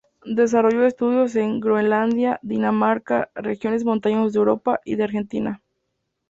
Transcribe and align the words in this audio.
Desarrolló 0.25 0.83
estudios 0.87 1.35
en 1.35 1.59
Groenlandia, 1.59 2.39
Dinamarca, 2.41 3.29
regiones 3.35 3.85
montañosas 3.85 4.33
de 4.33 4.39
Europa, 4.39 4.79
y 4.83 4.95
de 4.95 5.03
Argentina. 5.03 5.61